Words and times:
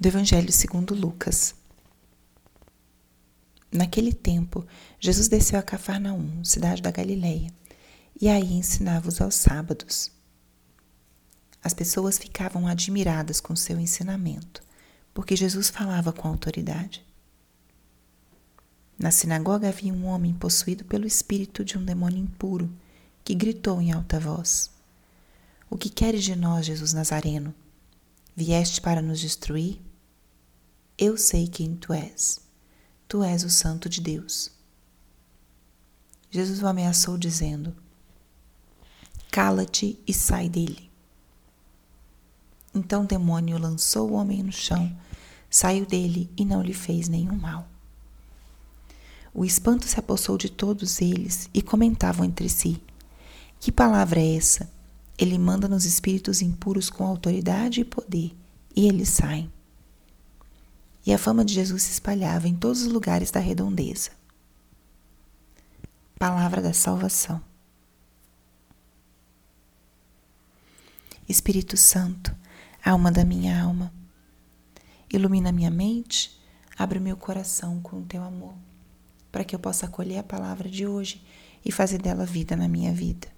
do 0.00 0.06
Evangelho 0.06 0.52
segundo 0.52 0.94
Lucas. 0.94 1.56
Naquele 3.72 4.12
tempo, 4.12 4.64
Jesus 5.00 5.26
desceu 5.26 5.58
a 5.58 5.62
Cafarnaum, 5.62 6.44
cidade 6.44 6.80
da 6.80 6.92
Galileia, 6.92 7.52
e 8.20 8.28
aí 8.28 8.52
ensinava-os 8.52 9.20
aos 9.20 9.34
sábados. 9.34 10.12
As 11.62 11.74
pessoas 11.74 12.16
ficavam 12.16 12.68
admiradas 12.68 13.40
com 13.40 13.56
seu 13.56 13.80
ensinamento, 13.80 14.62
porque 15.12 15.34
Jesus 15.34 15.68
falava 15.68 16.12
com 16.12 16.28
autoridade. 16.28 17.04
Na 18.96 19.10
sinagoga 19.10 19.68
havia 19.68 19.92
um 19.92 20.06
homem 20.06 20.32
possuído 20.32 20.84
pelo 20.84 21.06
espírito 21.06 21.64
de 21.64 21.76
um 21.76 21.84
demônio 21.84 22.18
impuro, 22.18 22.70
que 23.24 23.34
gritou 23.34 23.82
em 23.82 23.90
alta 23.90 24.20
voz: 24.20 24.70
O 25.68 25.76
que 25.76 25.90
queres 25.90 26.22
de 26.22 26.36
nós, 26.36 26.66
Jesus 26.66 26.92
Nazareno? 26.92 27.52
Vieste 28.36 28.80
para 28.80 29.02
nos 29.02 29.18
destruir? 29.18 29.87
Eu 31.00 31.16
sei 31.16 31.46
quem 31.46 31.76
tu 31.76 31.92
és. 31.92 32.40
Tu 33.06 33.22
és 33.22 33.44
o 33.44 33.48
Santo 33.48 33.88
de 33.88 34.00
Deus. 34.00 34.50
Jesus 36.28 36.60
o 36.60 36.66
ameaçou, 36.66 37.16
dizendo: 37.16 37.72
Cala-te 39.30 39.96
e 40.04 40.12
sai 40.12 40.48
dele. 40.48 40.90
Então 42.74 43.04
o 43.04 43.06
demônio 43.06 43.56
lançou 43.58 44.10
o 44.10 44.14
homem 44.14 44.42
no 44.42 44.50
chão, 44.50 44.92
saiu 45.48 45.86
dele 45.86 46.28
e 46.36 46.44
não 46.44 46.62
lhe 46.62 46.74
fez 46.74 47.08
nenhum 47.08 47.36
mal. 47.36 47.68
O 49.32 49.44
espanto 49.44 49.86
se 49.86 50.00
apossou 50.00 50.36
de 50.36 50.50
todos 50.50 51.00
eles 51.00 51.48
e 51.54 51.62
comentavam 51.62 52.24
entre 52.24 52.48
si: 52.48 52.82
Que 53.60 53.70
palavra 53.70 54.18
é 54.18 54.34
essa? 54.34 54.68
Ele 55.16 55.38
manda 55.38 55.68
nos 55.68 55.84
espíritos 55.84 56.42
impuros 56.42 56.90
com 56.90 57.06
autoridade 57.06 57.82
e 57.82 57.84
poder, 57.84 58.36
e 58.74 58.88
eles 58.88 59.10
saem 59.10 59.48
e 61.08 61.14
a 61.14 61.16
fama 61.16 61.42
de 61.42 61.54
Jesus 61.54 61.84
se 61.84 61.92
espalhava 61.92 62.46
em 62.46 62.54
todos 62.54 62.82
os 62.82 62.92
lugares 62.92 63.30
da 63.30 63.40
redondeza. 63.40 64.10
Palavra 66.18 66.60
da 66.60 66.74
Salvação. 66.74 67.42
Espírito 71.26 71.78
Santo, 71.78 72.36
alma 72.84 73.10
da 73.10 73.24
minha 73.24 73.58
alma, 73.58 73.90
ilumina 75.10 75.50
minha 75.50 75.70
mente, 75.70 76.38
abre 76.76 77.00
meu 77.00 77.16
coração 77.16 77.80
com 77.80 78.00
o 78.00 78.04
teu 78.04 78.22
amor, 78.22 78.54
para 79.32 79.44
que 79.44 79.54
eu 79.54 79.58
possa 79.58 79.86
acolher 79.86 80.18
a 80.18 80.22
palavra 80.22 80.68
de 80.68 80.86
hoje 80.86 81.24
e 81.64 81.72
fazer 81.72 82.02
dela 82.02 82.26
vida 82.26 82.54
na 82.54 82.68
minha 82.68 82.92
vida. 82.92 83.28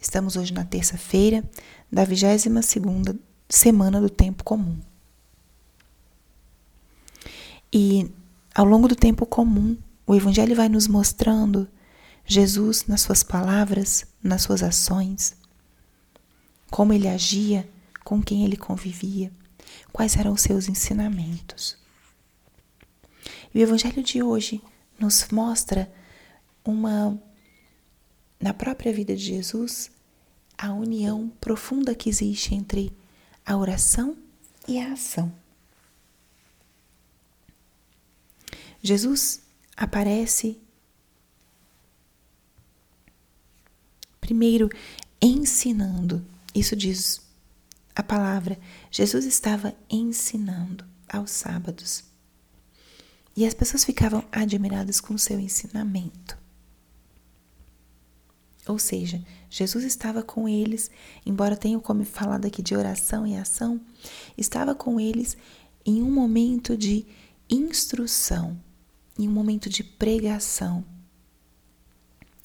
Estamos 0.00 0.36
hoje 0.36 0.54
na 0.54 0.64
terça-feira 0.64 1.44
da 1.92 2.02
22 2.02 2.64
segunda 2.64 3.14
semana 3.48 4.00
do 4.00 4.08
tempo 4.08 4.42
comum. 4.44 4.78
E 7.72 8.10
ao 8.54 8.64
longo 8.64 8.88
do 8.88 8.96
tempo 8.96 9.26
comum, 9.26 9.76
o 10.06 10.14
Evangelho 10.14 10.56
vai 10.56 10.68
nos 10.68 10.86
mostrando 10.86 11.68
Jesus 12.24 12.86
nas 12.86 13.02
suas 13.02 13.22
palavras, 13.22 14.06
nas 14.22 14.42
suas 14.42 14.62
ações, 14.62 15.36
como 16.70 16.92
ele 16.92 17.08
agia, 17.08 17.68
com 18.04 18.22
quem 18.22 18.44
ele 18.44 18.56
convivia, 18.56 19.30
quais 19.92 20.16
eram 20.16 20.32
os 20.32 20.42
seus 20.42 20.68
ensinamentos. 20.68 21.76
E 23.54 23.58
o 23.58 23.62
Evangelho 23.62 24.02
de 24.02 24.22
hoje 24.22 24.62
nos 24.98 25.28
mostra 25.30 25.92
uma, 26.64 27.20
na 28.40 28.54
própria 28.54 28.92
vida 28.92 29.14
de 29.14 29.24
Jesus, 29.24 29.90
a 30.56 30.72
união 30.72 31.30
profunda 31.40 31.94
que 31.94 32.08
existe 32.08 32.54
entre 32.54 32.92
a 33.46 33.56
oração 33.56 34.16
e 34.66 34.78
a 34.80 34.92
ação. 34.92 35.32
Jesus 38.82 39.40
aparece 39.76 40.60
primeiro 44.20 44.68
ensinando, 45.22 46.26
isso 46.52 46.74
diz 46.74 47.20
a 47.94 48.02
palavra. 48.02 48.58
Jesus 48.90 49.24
estava 49.24 49.74
ensinando 49.88 50.84
aos 51.08 51.30
sábados. 51.30 52.04
E 53.36 53.46
as 53.46 53.54
pessoas 53.54 53.84
ficavam 53.84 54.24
admiradas 54.32 55.00
com 55.00 55.14
o 55.14 55.18
seu 55.18 55.38
ensinamento. 55.38 56.36
Ou 58.68 58.78
seja, 58.78 59.24
Jesus 59.48 59.84
estava 59.84 60.22
com 60.22 60.48
eles, 60.48 60.90
embora 61.24 61.56
tenha 61.56 61.78
como 61.78 62.04
falado 62.04 62.46
aqui 62.46 62.60
de 62.62 62.74
oração 62.74 63.26
e 63.26 63.36
ação, 63.36 63.80
estava 64.36 64.74
com 64.74 64.98
eles 64.98 65.36
em 65.84 66.02
um 66.02 66.10
momento 66.10 66.76
de 66.76 67.06
instrução, 67.48 68.60
em 69.16 69.28
um 69.28 69.32
momento 69.32 69.70
de 69.70 69.84
pregação, 69.84 70.84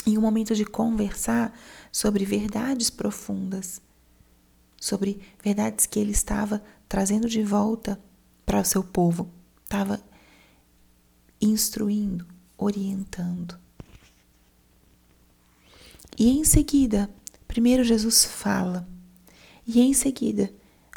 em 0.06 0.18
um 0.18 0.22
momento 0.22 0.56
de 0.56 0.64
conversar 0.64 1.58
sobre 1.92 2.24
verdades 2.24 2.92
profundas, 2.92 3.82
sobre 4.80 5.22
verdades 5.44 5.88
que 5.88 6.00
ele 6.00 6.12
estava 6.12 6.64
trazendo 6.88 7.28
de 7.28 7.44
volta 7.44 8.00
para 8.46 8.62
o 8.62 8.66
seu 8.66 8.84
povo, 8.84 9.32
estava 9.64 10.00
instruindo, 11.42 12.28
orientando. 12.58 13.59
E 16.18 16.30
em 16.30 16.44
seguida, 16.44 17.10
primeiro 17.48 17.84
Jesus 17.84 18.26
fala, 18.26 18.88
e 19.66 19.80
em 19.80 19.94
seguida 19.94 20.54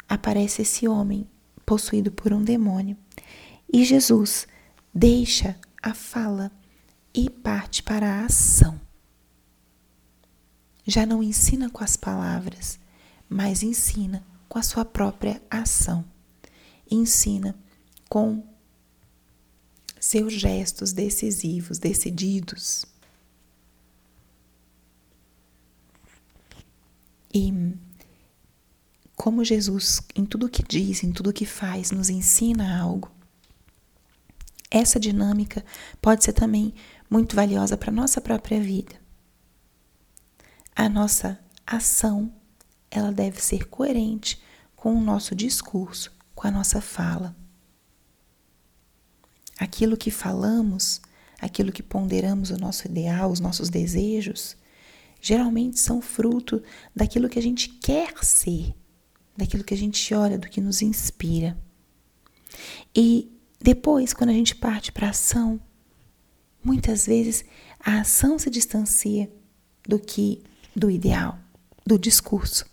aparece 0.07 0.61
esse 0.61 0.87
homem 0.87 1.27
possuído 1.65 2.11
por 2.11 2.33
um 2.33 2.43
demônio. 2.43 2.97
E 3.71 3.83
Jesus 3.83 4.47
deixa 4.93 5.57
a 5.81 5.93
fala 5.93 6.51
e 7.13 7.29
parte 7.29 7.81
para 7.81 8.07
a 8.07 8.25
ação. 8.25 8.79
Já 10.85 11.05
não 11.05 11.23
ensina 11.23 11.69
com 11.69 11.83
as 11.83 11.97
palavras, 11.97 12.79
mas 13.27 13.63
ensina 13.63 14.23
com 14.47 14.59
a 14.59 14.63
sua 14.63 14.85
própria 14.85 15.41
ação. 15.49 16.05
Ensina 16.89 17.55
com 18.07 18.43
seus 19.99 20.33
gestos 20.33 20.93
decisivos, 20.93 21.79
decididos. 21.79 22.85
E 27.35 27.53
como 29.13 29.43
Jesus, 29.43 29.99
em 30.15 30.25
tudo 30.25 30.47
que 30.47 30.63
diz, 30.63 31.03
em 31.03 31.11
tudo 31.11 31.33
que 31.33 31.45
faz, 31.45 31.91
nos 31.91 32.09
ensina 32.09 32.79
algo, 32.79 33.11
essa 34.71 34.97
dinâmica 34.97 35.65
pode 36.01 36.23
ser 36.23 36.31
também 36.31 36.73
muito 37.09 37.35
valiosa 37.35 37.75
para 37.75 37.91
a 37.91 37.93
nossa 37.93 38.21
própria 38.21 38.61
vida. 38.61 38.95
A 40.73 40.87
nossa 40.87 41.37
ação, 41.67 42.31
ela 42.89 43.11
deve 43.11 43.41
ser 43.41 43.67
coerente 43.67 44.41
com 44.73 44.95
o 44.95 45.01
nosso 45.01 45.35
discurso, 45.35 46.13
com 46.33 46.47
a 46.47 46.51
nossa 46.51 46.79
fala. 46.79 47.35
Aquilo 49.59 49.97
que 49.97 50.09
falamos, 50.09 51.01
aquilo 51.41 51.73
que 51.73 51.83
ponderamos 51.83 52.49
o 52.49 52.57
nosso 52.57 52.87
ideal, 52.87 53.29
os 53.29 53.41
nossos 53.41 53.69
desejos, 53.69 54.55
geralmente 55.25 55.79
são 55.79 56.01
fruto 56.01 56.61
daquilo 56.95 57.27
que 57.27 57.39
a 57.39 57.41
gente 57.41 57.67
quer 57.67 58.23
ser, 58.23 58.75
daquilo 59.35 59.63
que 59.63 59.73
a 59.73 59.77
gente 59.77 60.13
olha, 60.13 60.37
do 60.37 60.47
que 60.47 60.61
nos 60.61 60.83
inspira. 60.83 61.57
E 62.95 63.35
depois, 63.59 64.13
quando 64.13 64.29
a 64.29 64.33
gente 64.33 64.53
parte 64.53 64.91
para 64.91 65.07
a 65.07 65.09
ação, 65.09 65.59
muitas 66.63 67.07
vezes 67.07 67.43
a 67.79 68.01
ação 68.01 68.37
se 68.37 68.51
distancia 68.51 69.27
do 69.81 69.97
que 69.97 70.43
do 70.75 70.91
ideal, 70.91 71.39
do 71.83 71.97
discurso. 71.97 72.63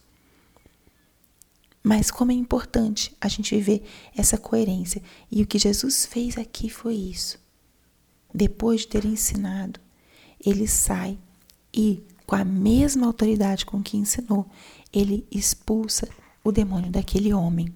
Mas 1.82 2.10
como 2.10 2.32
é 2.32 2.34
importante 2.34 3.16
a 3.18 3.28
gente 3.28 3.56
viver 3.56 3.82
essa 4.14 4.36
coerência. 4.36 5.02
E 5.30 5.42
o 5.42 5.46
que 5.46 5.58
Jesus 5.58 6.04
fez 6.04 6.36
aqui 6.36 6.68
foi 6.68 6.96
isso. 6.96 7.40
Depois 8.32 8.82
de 8.82 8.88
ter 8.88 9.06
ensinado, 9.06 9.80
ele 10.44 10.68
sai 10.68 11.18
e, 11.72 12.02
com 12.26 12.34
a 12.34 12.44
mesma 12.44 13.06
autoridade 13.06 13.66
com 13.66 13.82
que 13.82 13.96
ensinou, 13.96 14.46
ele 14.92 15.26
expulsa 15.30 16.08
o 16.42 16.50
demônio 16.50 16.90
daquele 16.90 17.32
homem. 17.32 17.74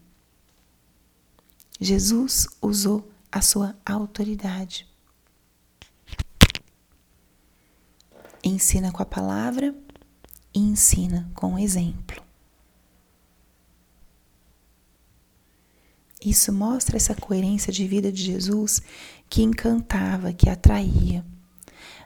Jesus 1.81 2.47
usou 2.61 3.11
a 3.31 3.41
sua 3.41 3.77
autoridade. 3.85 4.87
Ensina 8.43 8.93
com 8.93 9.03
a 9.03 9.07
palavra 9.07 9.75
e 10.55 10.61
ensina 10.61 11.31
com 11.35 11.55
o 11.55 11.59
exemplo. 11.59 12.25
Isso 16.25 16.53
mostra 16.53 16.97
essa 16.97 17.15
coerência 17.15 17.73
de 17.73 17.87
vida 17.87 18.11
de 18.11 18.23
Jesus 18.23 18.81
que 19.29 19.43
encantava, 19.43 20.33
que 20.33 20.49
atraía. 20.49 21.25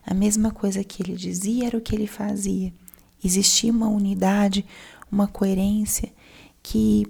A 0.06 0.14
mesma 0.14 0.50
coisa 0.50 0.82
que 0.82 1.02
ele 1.02 1.14
dizia 1.14 1.66
era 1.66 1.76
o 1.76 1.80
que 1.80 1.94
ele 1.94 2.06
fazia. 2.06 2.72
Existia 3.22 3.70
uma 3.70 3.88
unidade, 3.88 4.64
uma 5.10 5.26
coerência 5.26 6.12
que 6.62 7.06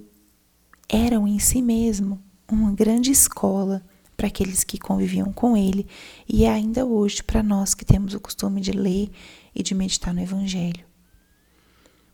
eram 0.89 1.27
em 1.27 1.39
si 1.39 1.61
mesmo 1.61 2.21
uma 2.49 2.71
grande 2.71 3.11
escola 3.11 3.83
para 4.17 4.27
aqueles 4.27 4.63
que 4.63 4.77
conviviam 4.77 5.31
com 5.31 5.55
ele 5.55 5.87
e 6.27 6.43
é 6.43 6.49
ainda 6.49 6.85
hoje 6.85 7.23
para 7.23 7.41
nós 7.41 7.73
que 7.73 7.85
temos 7.85 8.13
o 8.13 8.19
costume 8.19 8.61
de 8.61 8.71
ler 8.71 9.09
e 9.55 9.63
de 9.63 9.73
meditar 9.73 10.13
no 10.13 10.21
Evangelho. 10.21 10.85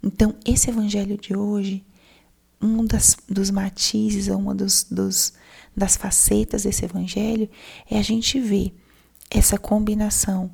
Então, 0.01 0.35
esse 0.45 0.69
Evangelho 0.69 1.17
de 1.17 1.35
hoje, 1.35 1.83
um 2.61 2.85
das, 2.85 3.17
dos 3.27 3.49
matizes, 3.49 4.27
uma 4.27 4.53
dos, 4.53 4.83
dos, 4.83 5.33
das 5.75 5.97
facetas 5.97 6.63
desse 6.63 6.85
Evangelho 6.85 7.49
é 7.89 7.97
a 7.97 8.03
gente 8.03 8.39
ver 8.39 8.73
essa 9.29 9.57
combinação 9.57 10.51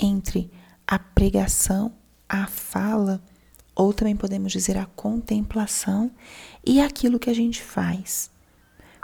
entre 0.00 0.50
a 0.86 0.98
pregação, 0.98 1.92
a 2.28 2.46
fala, 2.46 3.22
ou 3.74 3.92
também 3.92 4.16
podemos 4.16 4.52
dizer 4.52 4.76
a 4.76 4.86
contemplação 4.86 6.10
e 6.64 6.80
aquilo 6.80 7.18
que 7.18 7.30
a 7.30 7.34
gente 7.34 7.62
faz 7.62 8.30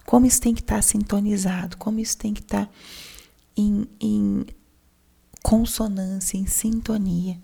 como 0.06 0.24
isso 0.24 0.40
tem 0.40 0.54
que 0.54 0.60
estar 0.60 0.80
sintonizado, 0.82 1.76
como 1.76 1.98
isso 1.98 2.16
tem 2.16 2.32
que 2.32 2.40
estar 2.40 2.70
em, 3.56 3.86
em 4.00 4.46
consonância, 5.42 6.38
em 6.38 6.46
sintonia, 6.46 7.38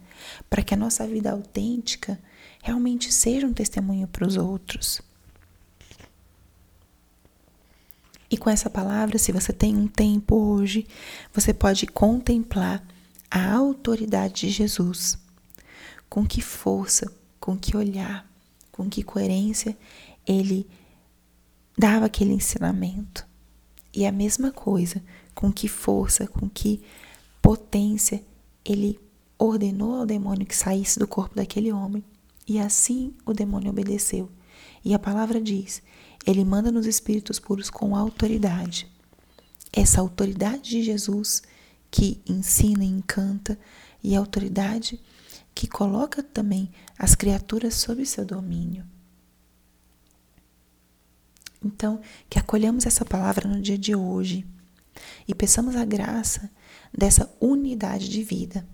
para 0.49 0.63
que 0.63 0.73
a 0.73 0.77
nossa 0.77 1.05
vida 1.07 1.33
autêntica 1.33 2.19
realmente 2.63 3.13
seja 3.13 3.47
um 3.47 3.53
testemunho 3.53 4.07
para 4.07 4.27
os 4.27 4.37
outros. 4.37 5.03
E 8.31 8.39
com 8.39 8.49
essa 8.49 8.71
palavra, 8.71 9.19
se 9.19 9.33
você 9.33 9.53
tem 9.53 9.77
um 9.77 9.89
tempo 9.89 10.37
hoje, 10.37 10.87
você 11.35 11.53
pode 11.53 11.87
contemplar 11.87 12.83
a 13.33 13.55
autoridade 13.55 14.43
de 14.43 14.51
Jesus. 14.51 15.17
Com 16.09 16.27
que 16.27 16.43
força, 16.43 17.11
com 17.41 17.57
que 17.57 17.75
olhar, 17.75 18.31
com 18.71 18.91
que 18.91 19.03
coerência 19.03 19.77
ele 20.27 20.69
dava 21.77 22.05
aquele 22.05 22.35
ensinamento. 22.35 23.27
E 23.95 24.05
a 24.05 24.13
mesma 24.13 24.53
coisa, 24.53 25.03
com 25.35 25.51
que 25.51 25.67
força, 25.67 26.27
com 26.27 26.47
que 26.47 26.83
potência 27.41 28.23
ele 28.63 29.01
ordenou 29.39 29.95
ao 29.95 30.07
demônio 30.07 30.47
que 30.47 30.57
saísse 30.57 30.99
do 30.99 31.09
corpo 31.09 31.35
daquele 31.35 31.73
homem. 31.73 32.05
E 32.47 32.59
assim 32.59 33.15
o 33.25 33.33
demônio 33.33 33.71
obedeceu. 33.71 34.31
E 34.85 34.93
a 34.93 34.99
palavra 34.99 35.41
diz: 35.41 35.83
ele 36.27 36.45
manda 36.45 36.71
nos 36.71 36.87
espíritos 36.87 37.41
puros 37.41 37.71
com 37.71 37.97
autoridade. 37.97 38.87
Essa 39.73 40.03
autoridade 40.03 40.69
de 40.69 40.83
Jesus 40.83 41.43
que 41.93 42.23
ensina 42.27 42.83
e 42.83 42.89
encanta, 42.89 43.59
e 44.03 44.17
autoridade 44.17 44.99
que 45.55 45.69
coloca 45.69 46.23
também 46.23 46.73
as 46.99 47.15
criaturas 47.15 47.75
sob 47.75 48.05
seu 48.07 48.25
domínio. 48.25 48.85
Então, 51.63 52.01
que 52.29 52.39
acolhamos 52.39 52.87
essa 52.87 53.05
palavra 53.05 53.47
no 53.47 53.61
dia 53.61 53.77
de 53.77 53.95
hoje 53.95 54.45
e 55.29 55.35
peçamos 55.35 55.77
a 55.77 55.85
graça 55.85 56.51
dessa 56.97 57.31
unidade 57.39 58.09
de 58.09 58.25
vida, 58.25 58.67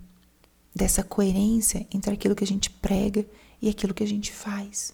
dessa 0.73 1.03
coerência 1.03 1.85
entre 1.93 2.13
aquilo 2.13 2.33
que 2.33 2.43
a 2.43 2.47
gente 2.47 2.69
prega 2.69 3.27
e 3.61 3.69
aquilo 3.69 3.93
que 3.93 4.03
a 4.03 4.07
gente 4.07 4.31
faz. 4.31 4.93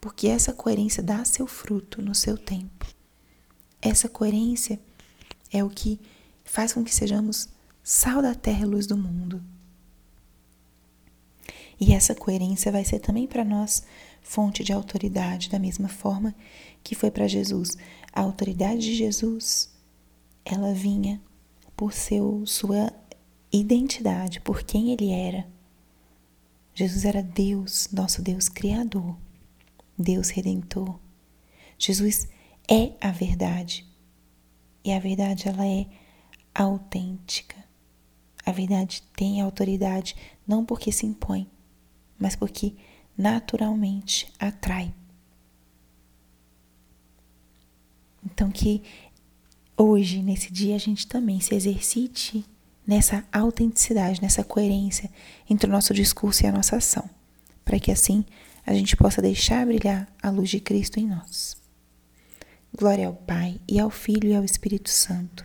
Porque 0.00 0.28
essa 0.28 0.52
coerência 0.52 1.02
dá 1.02 1.24
seu 1.24 1.46
fruto 1.46 2.00
no 2.00 2.14
seu 2.14 2.38
tempo. 2.38 2.86
Essa 3.82 4.08
coerência 4.08 4.80
é 5.52 5.62
o 5.62 5.68
que 5.68 6.00
faz 6.44 6.72
com 6.72 6.84
que 6.84 6.94
sejamos 6.94 7.48
sal 7.82 8.22
da 8.22 8.34
terra 8.34 8.62
e 8.62 8.66
luz 8.66 8.86
do 8.86 8.96
mundo. 8.96 9.42
E 11.80 11.92
essa 11.92 12.14
coerência 12.14 12.70
vai 12.70 12.84
ser 12.84 13.00
também 13.00 13.26
para 13.26 13.44
nós 13.44 13.82
fonte 14.20 14.62
de 14.62 14.72
autoridade, 14.72 15.50
da 15.50 15.58
mesma 15.58 15.88
forma 15.88 16.34
que 16.82 16.94
foi 16.94 17.10
para 17.10 17.26
Jesus. 17.26 17.76
A 18.12 18.20
autoridade 18.20 18.82
de 18.82 18.94
Jesus, 18.94 19.72
ela 20.44 20.72
vinha 20.72 21.20
por 21.76 21.92
seu 21.92 22.46
sua 22.46 22.92
identidade, 23.52 24.40
por 24.40 24.62
quem 24.62 24.92
ele 24.92 25.10
era. 25.10 25.46
Jesus 26.74 27.04
era 27.04 27.22
Deus, 27.22 27.88
nosso 27.92 28.22
Deus 28.22 28.48
criador, 28.48 29.16
Deus 29.98 30.30
redentor. 30.30 30.98
Jesus 31.76 32.28
é 32.70 32.92
a 33.00 33.10
verdade. 33.10 33.84
E 34.84 34.92
a 34.92 34.98
verdade 34.98 35.48
ela 35.48 35.66
é 35.66 35.86
autêntica. 36.54 37.56
A 38.44 38.52
verdade 38.52 39.02
tem 39.14 39.40
autoridade 39.40 40.16
não 40.46 40.64
porque 40.64 40.90
se 40.90 41.06
impõe, 41.06 41.48
mas 42.18 42.34
porque 42.34 42.74
naturalmente 43.16 44.32
atrai. 44.38 44.92
Então, 48.24 48.50
que 48.50 48.82
hoje, 49.76 50.22
nesse 50.22 50.52
dia, 50.52 50.74
a 50.74 50.78
gente 50.78 51.06
também 51.06 51.40
se 51.40 51.54
exercite 51.54 52.44
nessa 52.86 53.24
autenticidade, 53.32 54.20
nessa 54.20 54.42
coerência 54.42 55.10
entre 55.48 55.68
o 55.68 55.72
nosso 55.72 55.94
discurso 55.94 56.44
e 56.44 56.46
a 56.46 56.52
nossa 56.52 56.76
ação, 56.76 57.08
para 57.64 57.78
que 57.78 57.90
assim 57.90 58.24
a 58.64 58.74
gente 58.74 58.96
possa 58.96 59.20
deixar 59.20 59.66
brilhar 59.66 60.08
a 60.22 60.30
luz 60.30 60.50
de 60.50 60.60
Cristo 60.60 60.98
em 60.98 61.06
nós. 61.06 61.56
Glória 62.76 63.06
ao 63.06 63.14
Pai, 63.14 63.60
e 63.68 63.78
ao 63.78 63.90
Filho 63.90 64.30
e 64.30 64.34
ao 64.34 64.44
Espírito 64.44 64.88
Santo, 64.88 65.44